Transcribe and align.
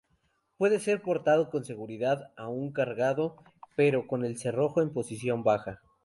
Puede 0.57 0.79
ser 0.79 0.99
portado 1.03 1.51
con 1.51 1.63
seguridad 1.63 2.31
aún 2.35 2.71
cargado, 2.71 3.35
pero 3.75 4.07
con 4.07 4.25
el 4.25 4.39
cerrojo 4.39 4.81
en 4.81 4.91
posición 4.91 5.43
baja. 5.43 5.79